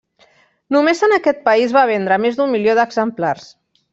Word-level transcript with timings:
Només 0.75 1.01
en 1.07 1.13
aquest 1.17 1.43
país 1.49 1.77
va 1.77 1.85
vendre 1.91 2.19
més 2.25 2.39
d'un 2.39 2.53
milió 2.57 2.77
d'exemplars. 2.79 3.49